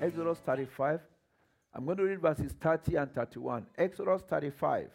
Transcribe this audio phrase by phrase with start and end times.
[0.00, 1.00] Exodus 35.
[1.74, 3.66] I'm going to read verses 30 and 31.
[3.76, 4.88] Exodus 35,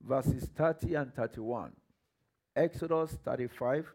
[0.00, 1.72] verses 30 and 31.
[2.56, 3.86] Exodus 35,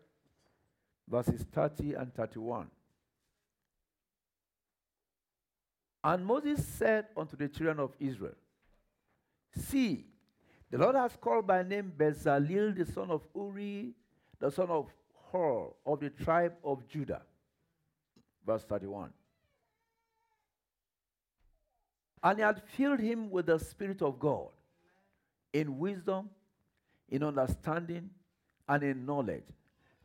[1.07, 2.67] verses 30 and 31.
[6.03, 8.35] And Moses said unto the children of Israel,
[9.55, 10.05] See,
[10.69, 13.93] the Lord has called by name Bezalel, the son of Uri,
[14.39, 14.87] the son of
[15.31, 17.21] Hur, of the tribe of Judah.
[18.45, 19.11] Verse 31.
[22.23, 24.49] And he had filled him with the Spirit of God
[25.53, 26.29] in wisdom,
[27.09, 28.09] in understanding,
[28.67, 29.47] and in knowledge,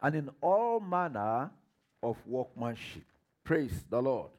[0.00, 1.50] and in all manner
[2.03, 3.05] of workmanship.
[3.42, 4.30] Praise the Lord.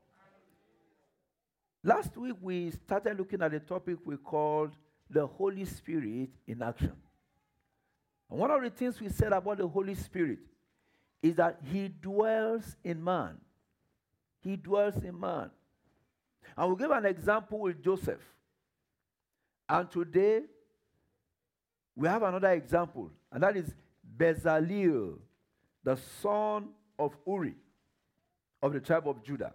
[1.84, 4.72] Last week we started looking at a topic we called
[5.10, 6.94] the Holy Spirit in action.
[8.30, 10.40] And one of the things we said about the Holy Spirit
[11.22, 13.38] is that he dwells in man.
[14.42, 15.52] He dwells in man.
[16.58, 18.22] And we'll give an example with Joseph.
[19.68, 20.42] And today,
[21.96, 23.74] we have another example, and that is
[24.18, 25.18] Bezalel,
[25.84, 27.56] the son of Uri,
[28.62, 29.54] of the tribe of Judah.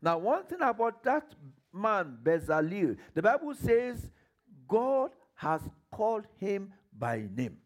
[0.00, 1.34] Now, one thing about that
[1.72, 4.10] man, Bezalel, the Bible says
[4.68, 7.56] God has called him by name.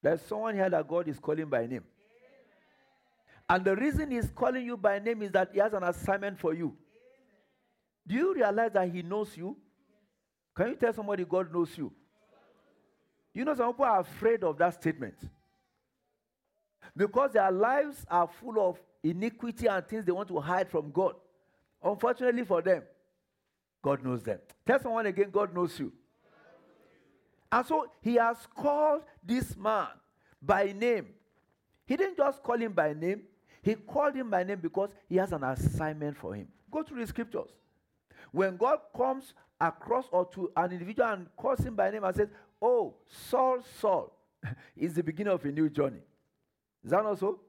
[0.00, 1.84] There's someone here that God is calling by name.
[3.48, 6.54] And the reason he's calling you by name is that he has an assignment for
[6.54, 6.74] you.
[8.06, 9.56] Do you realize that he knows you?
[10.54, 11.92] Can you tell somebody God knows you?
[13.32, 15.16] You know, some people are afraid of that statement
[16.96, 21.14] because their lives are full of iniquity and things they want to hide from God.
[21.82, 22.82] Unfortunately for them,
[23.82, 24.38] God knows them.
[24.66, 25.92] Tell someone again, God knows you.
[27.50, 29.88] And so he has called this man
[30.40, 31.08] by name.
[31.86, 33.22] He didn't just call him by name,
[33.64, 36.46] he called him by name because he has an assignment for him.
[36.70, 37.48] Go through the scriptures.
[38.30, 42.28] When God comes across or to an individual and calls him by name and says,
[42.60, 44.12] Oh, Saul, Saul,
[44.76, 46.02] is the beginning of a new journey.
[46.84, 47.40] Is that not so?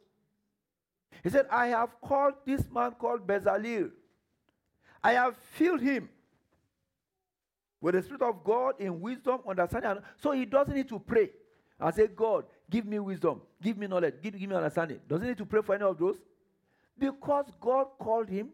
[1.21, 3.91] He said, I have called this man called Bezalel.
[5.03, 6.07] I have filled him
[7.81, 10.01] with the Spirit of God in wisdom, understanding.
[10.21, 11.31] So he doesn't need to pray
[11.77, 14.99] and say, God, give me wisdom, give me knowledge, give, give me understanding.
[15.07, 16.17] Doesn't need to pray for any of those.
[16.97, 18.49] Because God called him,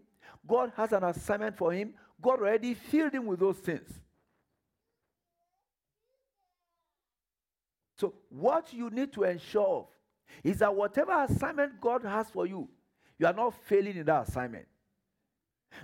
[0.48, 3.90] God has an assignment for him, God already filled him with those things.
[7.98, 9.86] So, what you need to ensure of
[10.44, 12.68] is that whatever assignment God has for you,
[13.20, 14.66] you are not failing in that assignment.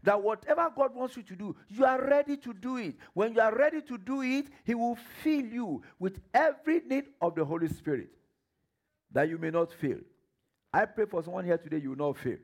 [0.03, 2.96] That whatever God wants you to do, you are ready to do it.
[3.14, 7.36] When you are ready to do it, He will fill you with every need of
[7.36, 8.09] the Holy Spirit
[9.12, 10.00] that you may not fail.
[10.74, 12.38] I pray for someone here today, you will not fail.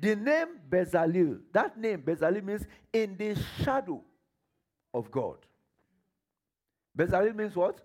[0.00, 4.02] The name Bezalel, that name Bezalel means in the shadow
[4.92, 5.38] of God.
[6.96, 7.80] Bezalel means what?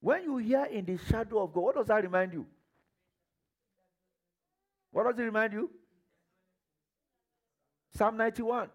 [0.00, 2.46] When you hear in the shadow of God, what does that remind you?
[4.92, 5.70] What does it remind you?
[7.94, 8.68] Psalm 91.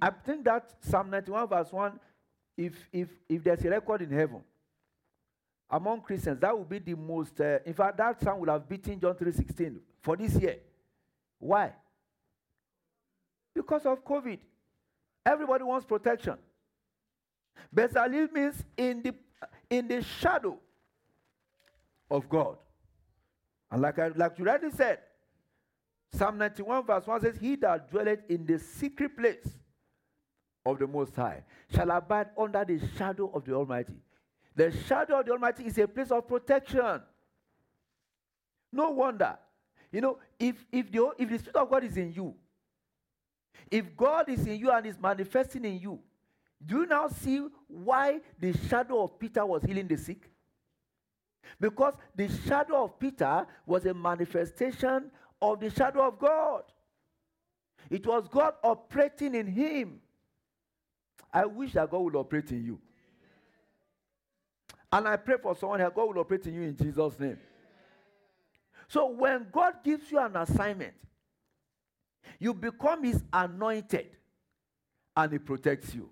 [0.00, 2.00] I think that Psalm 91, verse 1,
[2.56, 4.40] if, if, if there's a record in heaven
[5.70, 8.98] among Christians, that would be the most, uh, in fact, that psalm would have beaten
[8.98, 10.56] John 3.16 for this year.
[11.38, 11.72] Why?
[13.54, 14.38] Because of COVID.
[15.26, 16.36] Everybody wants protection.
[17.74, 19.14] Bezalel means in the
[19.70, 20.58] in the shadow
[22.10, 22.56] of God.
[23.74, 25.00] And like, I, like you already said,
[26.12, 29.48] Psalm 91 verse 1 says, He that dwelleth in the secret place
[30.64, 31.42] of the Most High
[31.74, 33.94] shall abide under the shadow of the Almighty.
[34.54, 37.02] The shadow of the Almighty is a place of protection.
[38.72, 39.36] No wonder.
[39.90, 42.32] You know, if, if, the, if the Spirit of God is in you,
[43.72, 45.98] if God is in you and is manifesting in you,
[46.64, 50.30] do you now see why the shadow of Peter was healing the sick?
[51.60, 55.10] Because the shadow of Peter was a manifestation
[55.40, 56.62] of the shadow of God.
[57.90, 60.00] It was God operating in him.
[61.32, 62.80] I wish that God would operate in you.
[64.92, 67.38] And I pray for someone here, God will operate in you in Jesus' name.
[68.86, 70.94] So when God gives you an assignment,
[72.38, 74.06] you become his anointed
[75.16, 76.10] and he protects you.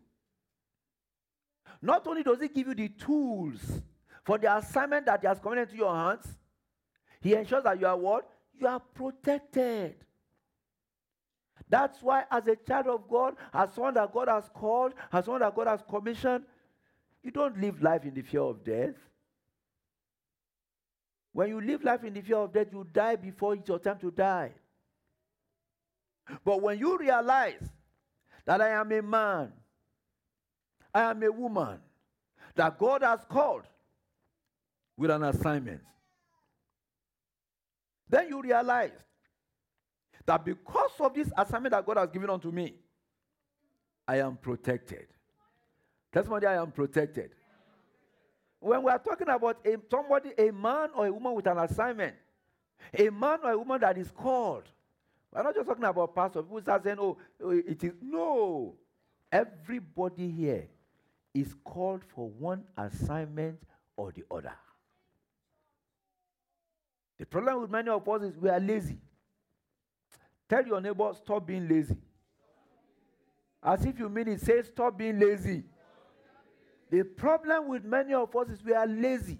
[1.80, 3.60] Not only does he give you the tools
[4.24, 6.26] for the assignment that he has committed into your hands,
[7.20, 8.28] he ensures that you are what?
[8.54, 9.96] You are protected.
[11.68, 15.40] That's why, as a child of God, as one that God has called, as one
[15.40, 16.44] that God has commissioned,
[17.22, 18.94] you don't live life in the fear of death.
[21.32, 23.98] When you live life in the fear of death, you die before it's your time
[24.00, 24.52] to die.
[26.44, 27.68] But when you realize
[28.44, 29.52] that I am a man,
[30.94, 31.78] I am a woman
[32.54, 33.62] that God has called
[35.02, 35.80] with an assignment,
[38.08, 38.92] then you realize
[40.24, 42.74] that because of this assignment that God has given unto me,
[44.06, 45.06] I am protected.
[46.12, 47.30] Tell somebody I am protected.
[48.60, 52.14] When we are talking about a, somebody, a man or a woman with an assignment,
[52.96, 54.64] a man or a woman that is called,
[55.34, 56.44] we're not just talking about pastors.
[56.44, 57.94] People start saying, oh, it is.
[58.00, 58.76] No.
[59.32, 60.68] Everybody here
[61.34, 63.58] is called for one assignment
[63.96, 64.52] or the other.
[67.18, 68.98] The problem with many of us is we are lazy.
[70.48, 71.96] Tell your neighbor, stop being lazy.
[73.62, 75.64] As if you mean it, say, stop being lazy.
[76.90, 79.38] The problem with many of us is we are lazy.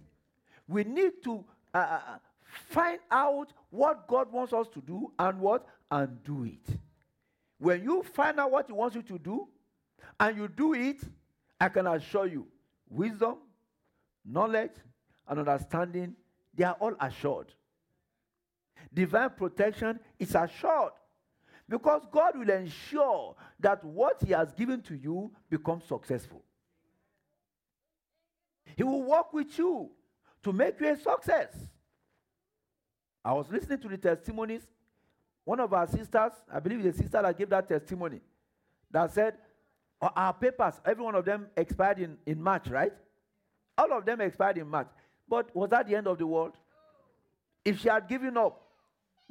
[0.67, 2.19] We need to uh, uh, uh,
[2.71, 6.79] find out what God wants us to do and what and do it.
[7.59, 9.49] When you find out what He wants you to do
[10.19, 11.03] and you do it,
[11.61, 12.47] I can assure you,
[12.89, 13.37] wisdom,
[14.25, 14.73] knowledge,
[15.29, 16.15] and understanding,
[16.55, 17.53] they are all assured.
[18.93, 20.93] Divine protection is assured
[21.69, 26.43] because God will ensure that what He has given to you becomes successful.
[28.77, 29.91] He will work with you
[30.43, 31.55] to make you a success.
[33.25, 34.63] I was listening to the testimonies.
[35.45, 38.21] One of our sisters, I believe it's the sister that gave that testimony,
[38.91, 39.35] that said,
[40.01, 42.93] Our papers, every one of them expired in, in March, right?
[43.79, 44.89] All of them expired in March.
[45.29, 46.53] But was that the end of the world?
[47.65, 48.61] If she had given up,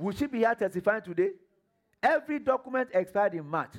[0.02, 1.32] would she be here testifying today?
[2.02, 3.74] Every document expired in March.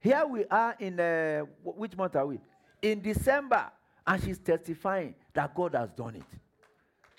[0.00, 2.40] Here we are in, uh, which month are we?
[2.82, 3.70] In December.
[4.06, 6.38] And she's testifying that God has done it.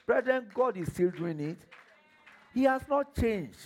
[0.06, 1.58] Brethren, God is still doing it.
[2.54, 3.58] He has not changed.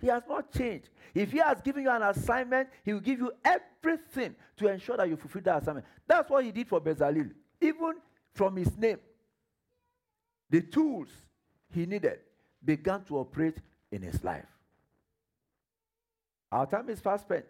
[0.00, 0.90] He has not changed.
[1.14, 5.08] If He has given you an assignment, He will give you everything to ensure that
[5.08, 5.86] you fulfill that assignment.
[6.06, 7.30] That's what He did for Bezalel.
[7.60, 7.94] Even
[8.34, 8.98] from his name,
[10.50, 11.08] the tools
[11.72, 12.18] he needed
[12.62, 13.56] began to operate
[13.94, 14.46] in his life.
[16.50, 17.46] Our time is fast spent.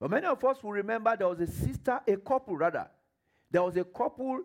[0.00, 2.88] But many of us will remember there was a sister, a couple rather,
[3.50, 4.40] there was a couple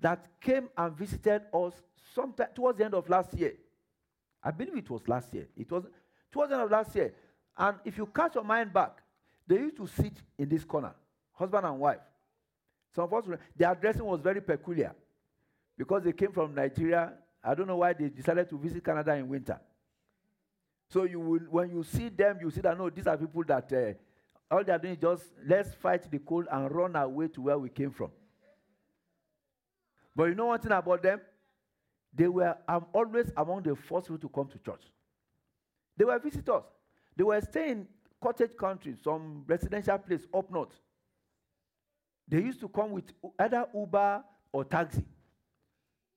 [0.00, 1.72] that came and visited us
[2.14, 3.54] sometime towards the end of last year.
[4.42, 5.48] I believe it was last year.
[5.56, 5.84] It was
[6.30, 7.14] towards the end of last year.
[7.56, 9.02] And if you cast your mind back,
[9.46, 10.94] they used to sit in this corner,
[11.32, 12.00] husband and wife.
[12.94, 13.24] Some of us,
[13.56, 14.94] their dressing was very peculiar
[15.76, 17.12] because they came from Nigeria.
[17.42, 19.60] I don't know why they decided to visit Canada in winter.
[20.88, 23.72] So you will, when you see them, you see that no, these are people that
[23.72, 27.42] uh, all they are doing is just let's fight the cold and run away to
[27.42, 28.10] where we came from.
[30.14, 31.20] But you know one thing about them?
[32.14, 34.82] They were um, always among the first people to come to church.
[35.96, 36.62] They were visitors.
[37.16, 37.86] They were staying in
[38.22, 40.72] cottage country, some residential place up north.
[42.28, 43.04] They used to come with
[43.38, 45.04] either Uber or taxi.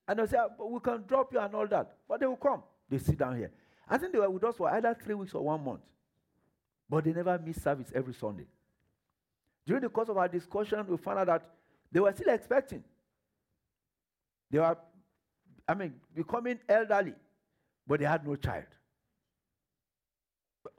[0.08, 1.96] And they say, ah, we can drop you and all that.
[2.08, 2.62] But they will come.
[2.88, 3.50] They sit down here.
[3.88, 5.80] I think they were with us for either three weeks or one month.
[6.88, 8.46] But they never miss service every Sunday.
[9.66, 11.50] During the course of our discussion, we found out that
[11.92, 12.82] they were still expecting.
[14.50, 14.76] They were,
[15.68, 17.14] I mean, becoming elderly,
[17.86, 18.64] but they had no child.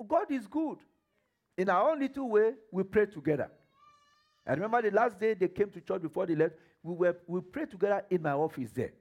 [0.07, 0.77] God is good.
[1.57, 3.49] In our own little way, we pray together.
[4.45, 7.41] I remember the last day they came to church before they left, we, were, we
[7.41, 8.91] prayed together in my office there.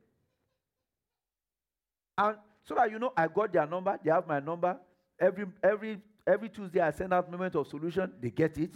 [2.21, 4.77] And so that you know, I got their number, they have my number.
[5.19, 8.75] Every, every, every Tuesday, I send out moment of solution, they get it.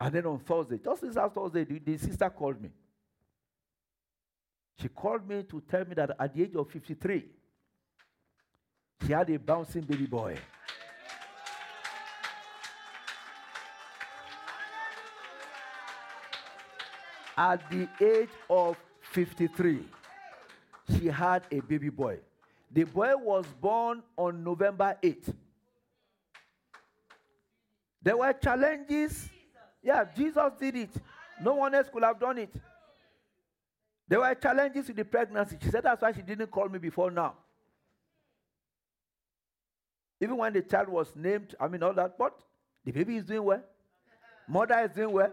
[0.00, 2.70] And then on Thursday, just this last Thursday, the, the sister called me.
[4.80, 7.24] She called me to tell me that at the age of 53,
[9.04, 10.36] she had a bouncing baby boy.
[17.36, 19.84] At the age of 53,
[20.96, 22.18] she had a baby boy.
[22.70, 25.34] The boy was born on November 8th.
[28.02, 29.28] There were challenges.
[29.82, 30.90] Yeah, Jesus did it.
[31.42, 32.54] No one else could have done it.
[34.06, 35.56] There were challenges with the pregnancy.
[35.62, 37.34] She said that's why she didn't call me before now.
[40.20, 42.38] Even when the child was named, I mean, all that, but
[42.84, 43.62] the baby is doing well.
[44.48, 45.32] Mother is doing well.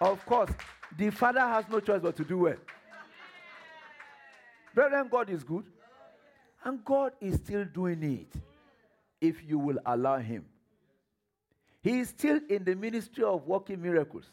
[0.00, 0.50] Of course,
[0.96, 2.56] the father has no choice but to do well.
[4.74, 5.64] Brethren, God is good.
[6.64, 8.40] And God is still doing it
[9.20, 10.44] if you will allow Him.
[11.82, 14.26] He is still in the ministry of working miracles.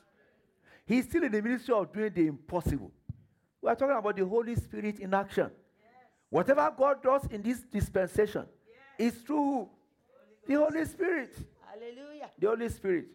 [0.86, 2.91] He's still in the ministry of doing the impossible.
[3.62, 5.50] We are talking about the Holy Spirit in action.
[5.51, 5.91] Yes.
[6.29, 8.46] Whatever God does in this dispensation
[9.00, 9.13] yes.
[9.13, 9.70] is through
[10.46, 11.36] the Holy Spirit.
[11.65, 12.29] Hallelujah.
[12.38, 13.06] The Holy Spirit.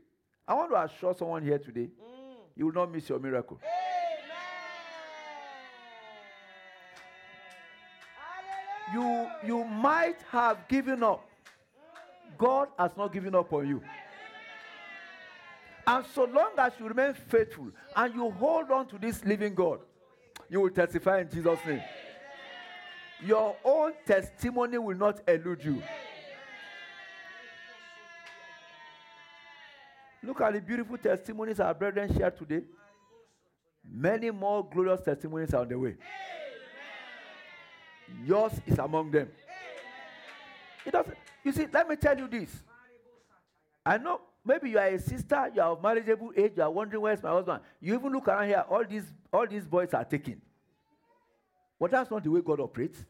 [0.47, 2.35] I want to assure someone here today mm.
[2.57, 3.61] you will not miss your miracle.
[8.93, 11.27] You, you might have given up.
[12.39, 13.83] God has not given up on you.
[15.87, 19.81] And so long as you remain faithful and you hold on to this living God,
[20.49, 21.83] you will testify in Jesus' name.
[23.25, 25.83] Your own testimony will not elude you.
[30.23, 32.63] Look at the beautiful testimonies our brethren shared today.
[33.85, 35.97] Many more glorious testimonies are on the way.
[38.25, 39.29] Yours is among them.
[40.85, 41.17] It doesn't.
[41.45, 42.51] You see, let me tell you this.
[43.85, 47.03] I know maybe you are a sister, you are of marriageable age, you are wondering
[47.03, 47.61] where's my husband.
[47.81, 50.41] You even look around here, all these, all these boys are taken.
[51.81, 53.05] But that's not the way God operates.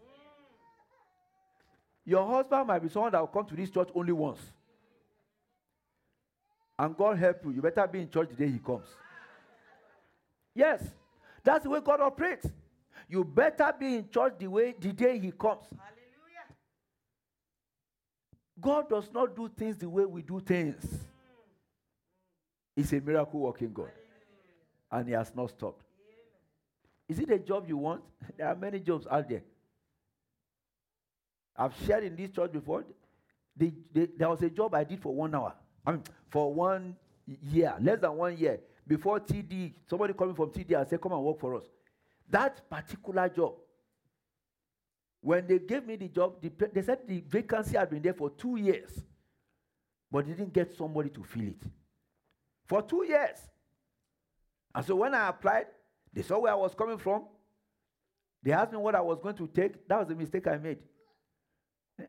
[2.04, 4.40] Your husband might be someone that will come to this church only once.
[6.78, 7.52] And God help you.
[7.52, 8.86] You better be in church the day he comes.
[10.54, 10.82] Yes,
[11.44, 12.46] that's the way God operates.
[13.12, 15.66] You better be in church the way the day he comes.
[15.68, 16.46] Hallelujah.
[18.58, 20.82] God does not do things the way we do things.
[20.82, 20.98] Mm.
[22.74, 23.90] He's a miracle working God.
[24.90, 25.84] And he has not stopped.
[27.06, 28.00] Is it a job you want?
[28.38, 29.42] There are many jobs out there.
[31.54, 32.86] I've shared in this church before.
[33.54, 35.52] The, the, there was a job I did for one hour.
[35.84, 38.58] I mean, for one year, less than one year.
[38.86, 41.64] Before TD, somebody coming from TD and said, Come and work for us.
[42.28, 43.54] That particular job,
[45.20, 48.30] when they gave me the job, the, they said the vacancy had been there for
[48.30, 49.00] two years,
[50.10, 51.62] but they didn't get somebody to fill it.
[52.66, 53.38] For two years.
[54.74, 55.66] And so when I applied,
[56.12, 57.24] they saw where I was coming from.
[58.42, 59.86] They asked me what I was going to take.
[59.88, 60.78] That was the mistake I made.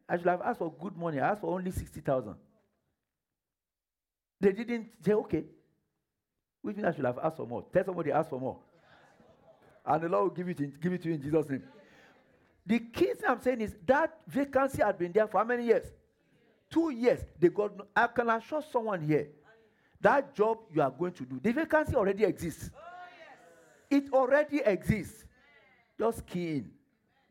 [0.10, 1.20] I should have asked for good money.
[1.20, 2.36] I asked for only 60,000.
[4.39, 5.43] They didn't say, okay.
[6.62, 7.65] Which means I should have asked for more.
[7.72, 8.60] Tell somebody, ask for more.
[9.86, 11.63] And the Lord will give it, in, give it to you in Jesus' name.
[12.66, 15.86] The key thing I'm saying is that vacancy had been there for how many years?
[16.70, 17.20] Two years.
[17.40, 17.78] They got.
[17.78, 19.28] No, I can assure someone here
[20.04, 22.70] that job you are going to do, the vacancy already exists.
[22.75, 22.80] Oh,
[23.90, 24.04] yes.
[24.04, 25.24] It already exists.
[25.98, 26.72] Just key in.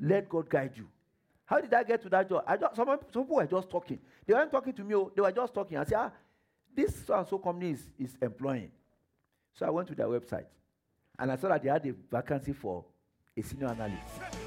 [0.00, 0.88] Let God guide you.
[1.44, 2.44] How did I get to that job?
[2.46, 3.98] I just, some, some people were just talking.
[4.26, 5.76] They weren't talking to me, oh, they were just talking.
[5.76, 6.10] I said, ah,
[6.74, 8.70] this so and so company is, is employing.
[9.52, 10.46] So I went to their website
[11.18, 12.84] and I saw that they had a vacancy for
[13.36, 14.41] a senior analyst.